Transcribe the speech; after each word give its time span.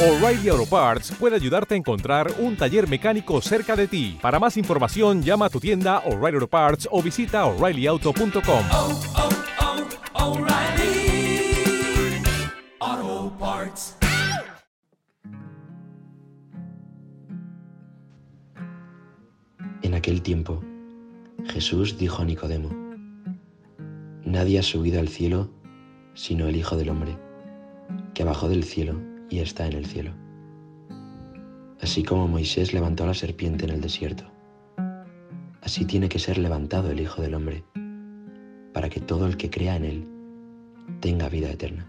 O'Reilly 0.00 0.48
Auto 0.48 0.64
Parts 0.64 1.10
puede 1.18 1.34
ayudarte 1.34 1.74
a 1.74 1.76
encontrar 1.76 2.32
un 2.38 2.56
taller 2.56 2.88
mecánico 2.88 3.40
cerca 3.40 3.74
de 3.74 3.88
ti. 3.88 4.16
Para 4.22 4.38
más 4.38 4.56
información, 4.56 5.24
llama 5.24 5.46
a 5.46 5.50
tu 5.50 5.58
tienda 5.58 6.04
O'Reilly 6.06 6.36
Auto 6.36 6.46
Parts 6.46 6.88
o 6.92 7.02
visita 7.02 7.44
oreillyauto.com. 7.46 8.64
oh, 8.70 9.00
oh, 12.84 13.32
Parts. 13.40 13.96
En 19.82 19.94
aquel 19.94 20.22
tiempo, 20.22 20.62
Jesús 21.46 21.98
dijo 21.98 22.22
a 22.22 22.24
Nicodemo, 22.24 22.70
Nadie 24.24 24.60
ha 24.60 24.62
subido 24.62 25.00
al 25.00 25.08
cielo 25.08 25.50
sino 26.14 26.46
el 26.46 26.54
Hijo 26.54 26.76
del 26.76 26.90
Hombre, 26.90 27.18
que 28.14 28.22
bajó 28.22 28.48
del 28.48 28.62
cielo 28.62 29.17
y 29.30 29.40
está 29.40 29.66
en 29.66 29.74
el 29.74 29.86
cielo. 29.86 30.12
Así 31.80 32.02
como 32.02 32.26
Moisés 32.26 32.72
levantó 32.72 33.04
a 33.04 33.08
la 33.08 33.14
serpiente 33.14 33.64
en 33.64 33.70
el 33.70 33.80
desierto, 33.80 34.24
así 35.62 35.84
tiene 35.84 36.08
que 36.08 36.18
ser 36.18 36.38
levantado 36.38 36.90
el 36.90 37.00
Hijo 37.00 37.22
del 37.22 37.34
Hombre, 37.34 37.64
para 38.72 38.88
que 38.88 39.00
todo 39.00 39.26
el 39.26 39.36
que 39.36 39.50
crea 39.50 39.76
en 39.76 39.84
él 39.84 40.08
tenga 41.00 41.28
vida 41.28 41.50
eterna. 41.50 41.86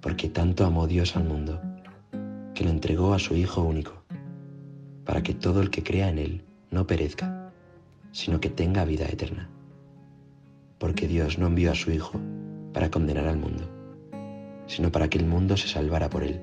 Porque 0.00 0.28
tanto 0.28 0.66
amó 0.66 0.86
Dios 0.86 1.16
al 1.16 1.24
mundo, 1.24 1.60
que 2.54 2.64
lo 2.64 2.70
entregó 2.70 3.14
a 3.14 3.18
su 3.18 3.34
Hijo 3.34 3.62
único, 3.62 4.04
para 5.04 5.22
que 5.22 5.34
todo 5.34 5.62
el 5.62 5.70
que 5.70 5.82
crea 5.82 6.10
en 6.10 6.18
él 6.18 6.44
no 6.70 6.86
perezca, 6.86 7.52
sino 8.12 8.38
que 8.38 8.50
tenga 8.50 8.84
vida 8.84 9.06
eterna. 9.06 9.48
Porque 10.78 11.08
Dios 11.08 11.38
no 11.38 11.46
envió 11.46 11.72
a 11.72 11.74
su 11.74 11.90
Hijo 11.90 12.20
para 12.72 12.90
condenar 12.90 13.26
al 13.26 13.38
mundo, 13.38 13.73
sino 14.66 14.90
para 14.90 15.08
que 15.08 15.18
el 15.18 15.26
mundo 15.26 15.56
se 15.56 15.68
salvara 15.68 16.08
por 16.08 16.22
él. 16.22 16.40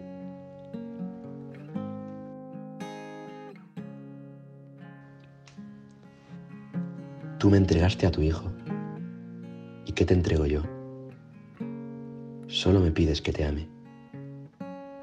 Tú 7.38 7.50
me 7.50 7.58
entregaste 7.58 8.06
a 8.06 8.12
tu 8.12 8.22
Hijo. 8.22 8.52
¿Y 9.86 9.94
qué 9.94 10.06
te 10.06 10.14
entrego 10.14 10.46
yo? 10.46 10.62
Solo 12.48 12.80
me 12.80 12.92
pides 12.92 13.22
que 13.22 13.34
te 13.34 13.46
ame, 13.46 13.68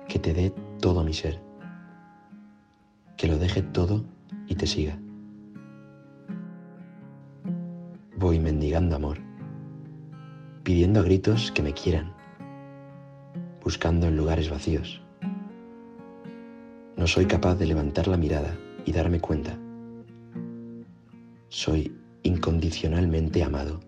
que 0.06 0.18
te 0.18 0.32
dé 0.32 0.52
todo 0.80 1.02
mi 1.02 1.12
ser, 1.12 1.40
que 3.16 3.26
lo 3.26 3.38
deje 3.38 3.62
todo 3.62 4.04
y 4.46 4.54
te 4.54 4.66
siga. 4.66 4.98
Voy 8.16 8.38
mendigando 8.38 8.96
amor, 8.96 9.18
pidiendo 10.62 11.00
a 11.00 11.02
gritos 11.02 11.50
que 11.50 11.62
me 11.62 11.72
quieran, 11.72 12.12
buscando 13.62 14.06
en 14.06 14.16
lugares 14.16 14.50
vacíos. 14.50 15.00
No 16.96 17.06
soy 17.06 17.26
capaz 17.26 17.56
de 17.56 17.66
levantar 17.66 18.08
la 18.08 18.16
mirada 18.16 18.56
y 18.84 18.92
darme 18.92 19.20
cuenta. 19.20 19.56
Soy 21.48 21.96
incondicionalmente 22.22 23.42
amado. 23.42 23.80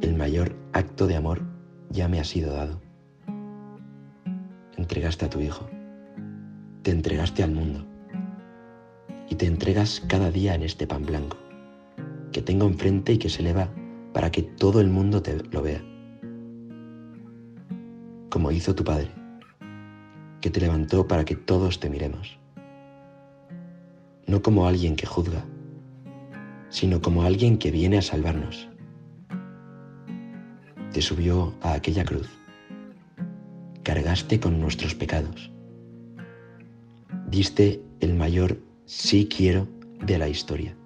El 0.00 0.14
mayor 0.16 0.56
acto 0.72 1.06
de 1.06 1.16
amor 1.16 1.42
ya 1.90 2.08
me 2.08 2.20
ha 2.20 2.24
sido 2.24 2.54
dado. 2.54 2.80
Entregaste 4.76 5.26
a 5.26 5.30
tu 5.30 5.40
Hijo, 5.40 5.68
te 6.82 6.90
entregaste 6.90 7.42
al 7.42 7.52
mundo 7.52 7.84
y 9.28 9.34
te 9.34 9.46
entregas 9.46 10.02
cada 10.08 10.30
día 10.30 10.54
en 10.54 10.62
este 10.62 10.86
pan 10.86 11.04
blanco 11.04 11.36
que 12.32 12.42
tengo 12.42 12.66
enfrente 12.66 13.12
y 13.12 13.18
que 13.18 13.28
se 13.28 13.42
eleva 13.42 13.68
para 14.12 14.30
que 14.30 14.42
todo 14.42 14.80
el 14.80 14.88
mundo 14.88 15.22
te 15.22 15.36
lo 15.36 15.62
vea. 15.62 15.82
Como 18.30 18.52
hizo 18.52 18.76
tu 18.76 18.84
Padre, 18.84 19.10
que 20.40 20.50
te 20.50 20.60
levantó 20.60 21.08
para 21.08 21.24
que 21.24 21.34
todos 21.34 21.80
te 21.80 21.90
miremos. 21.90 22.38
No 24.28 24.40
como 24.40 24.68
alguien 24.68 24.94
que 24.94 25.04
juzga, 25.04 25.44
sino 26.68 27.02
como 27.02 27.24
alguien 27.24 27.58
que 27.58 27.72
viene 27.72 27.98
a 27.98 28.02
salvarnos. 28.02 28.68
Te 30.92 31.02
subió 31.02 31.52
a 31.60 31.72
aquella 31.72 32.04
cruz. 32.04 32.30
Cargaste 33.82 34.38
con 34.38 34.60
nuestros 34.60 34.94
pecados. 34.94 35.50
Diste 37.28 37.82
el 37.98 38.14
mayor 38.14 38.58
sí 38.84 39.28
quiero 39.28 39.66
de 40.06 40.18
la 40.18 40.28
historia. 40.28 40.76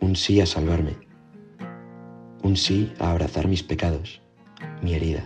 Un 0.00 0.16
sí 0.16 0.40
a 0.40 0.46
salvarme. 0.46 0.96
Un 2.42 2.56
sí 2.56 2.94
a 2.98 3.10
abrazar 3.10 3.48
mis 3.48 3.62
pecados, 3.62 4.22
mi 4.82 4.94
herida. 4.94 5.24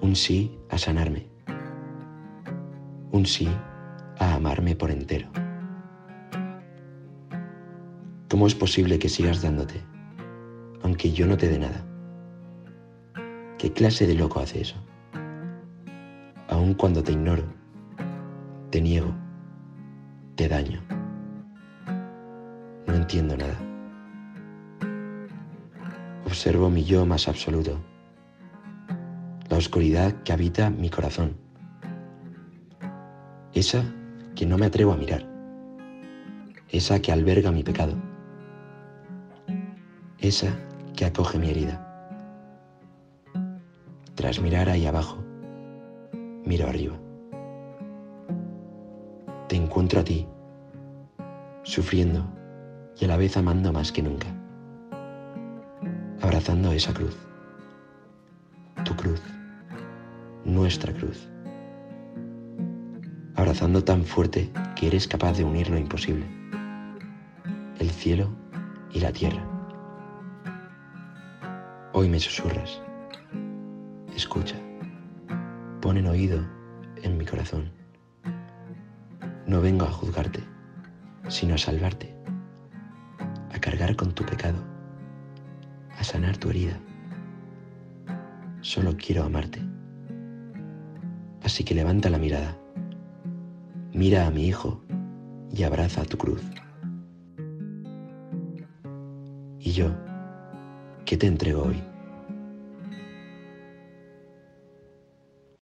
Un 0.00 0.14
sí 0.16 0.58
a 0.70 0.78
sanarme. 0.78 1.28
Un 3.12 3.26
sí 3.26 3.48
a 4.18 4.34
amarme 4.34 4.76
por 4.76 4.90
entero. 4.90 5.28
¿Cómo 8.30 8.46
es 8.46 8.54
posible 8.54 8.98
que 8.98 9.08
sigas 9.08 9.42
dándote, 9.42 9.80
aunque 10.82 11.12
yo 11.12 11.26
no 11.26 11.36
te 11.36 11.48
dé 11.48 11.58
nada? 11.58 11.84
¿Qué 13.58 13.72
clase 13.72 14.06
de 14.06 14.14
loco 14.14 14.40
hace 14.40 14.60
eso? 14.60 14.76
Aun 16.48 16.74
cuando 16.74 17.02
te 17.02 17.12
ignoro, 17.12 17.44
te 18.70 18.80
niego, 18.80 19.14
te 20.34 20.48
daño. 20.48 20.82
No 22.86 22.94
entiendo 22.94 23.36
nada. 23.36 23.73
Observo 26.34 26.68
mi 26.68 26.82
yo 26.82 27.06
más 27.06 27.28
absoluto, 27.28 27.78
la 29.48 29.56
oscuridad 29.56 30.12
que 30.24 30.32
habita 30.32 30.68
mi 30.68 30.90
corazón, 30.90 31.36
esa 33.52 33.84
que 34.34 34.44
no 34.44 34.58
me 34.58 34.66
atrevo 34.66 34.92
a 34.92 34.96
mirar, 34.96 35.24
esa 36.70 37.00
que 37.00 37.12
alberga 37.12 37.52
mi 37.52 37.62
pecado, 37.62 37.94
esa 40.18 40.48
que 40.96 41.04
acoge 41.04 41.38
mi 41.38 41.50
herida. 41.50 41.78
Tras 44.16 44.40
mirar 44.40 44.68
ahí 44.68 44.86
abajo, 44.86 45.22
miro 46.44 46.66
arriba. 46.66 46.96
Te 49.46 49.54
encuentro 49.54 50.00
a 50.00 50.04
ti, 50.04 50.26
sufriendo 51.62 52.26
y 52.98 53.04
a 53.04 53.08
la 53.08 53.16
vez 53.16 53.36
amando 53.36 53.72
más 53.72 53.92
que 53.92 54.02
nunca, 54.02 54.34
abrazando 56.34 56.72
esa 56.72 56.92
cruz, 56.92 57.16
tu 58.84 58.96
cruz, 58.96 59.22
nuestra 60.44 60.92
cruz, 60.92 61.28
abrazando 63.36 63.84
tan 63.84 64.02
fuerte 64.04 64.50
que 64.74 64.88
eres 64.88 65.06
capaz 65.06 65.38
de 65.38 65.44
unir 65.44 65.70
lo 65.70 65.78
imposible, 65.78 66.26
el 67.78 67.88
cielo 67.88 68.34
y 68.92 68.98
la 68.98 69.12
tierra. 69.12 69.46
Hoy 71.92 72.08
me 72.08 72.18
susurras, 72.18 72.82
escucha, 74.16 74.56
ponen 75.80 76.08
oído 76.08 76.44
en 77.04 77.16
mi 77.16 77.24
corazón. 77.26 77.70
No 79.46 79.60
vengo 79.60 79.86
a 79.86 79.92
juzgarte, 79.92 80.42
sino 81.28 81.54
a 81.54 81.58
salvarte, 81.58 82.12
a 83.52 83.60
cargar 83.60 83.94
con 83.94 84.10
tu 84.10 84.26
pecado, 84.26 84.73
a 86.04 86.06
sanar 86.06 86.36
tu 86.36 86.50
herida. 86.50 86.78
Solo 88.60 88.94
quiero 88.94 89.24
amarte. 89.24 89.62
Así 91.42 91.64
que 91.64 91.74
levanta 91.74 92.10
la 92.10 92.18
mirada, 92.18 92.58
mira 93.94 94.26
a 94.26 94.30
mi 94.30 94.46
hijo 94.46 94.82
y 95.50 95.62
abraza 95.62 96.04
tu 96.04 96.18
cruz. 96.18 96.42
Y 99.58 99.72
yo, 99.72 99.94
¿qué 101.06 101.16
te 101.16 101.26
entrego 101.26 101.62
hoy? 101.62 101.82